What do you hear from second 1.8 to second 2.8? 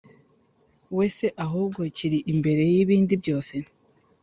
kiri imbere